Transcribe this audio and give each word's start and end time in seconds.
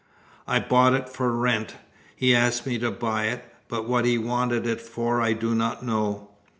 "I 0.47 0.57
bought 0.59 0.95
it 0.95 1.09
for 1.09 1.31
Wrent. 1.31 1.75
He 2.15 2.33
asked 2.35 2.65
me 2.65 2.79
to 2.79 2.89
buy 2.89 3.25
it, 3.25 3.45
but 3.67 3.87
what 3.87 4.03
he 4.03 4.17
wanted 4.17 4.65
it 4.65 4.81
for 4.81 5.21
I 5.21 5.33
do 5.33 5.53
not 5.53 5.85
know. 5.85 6.29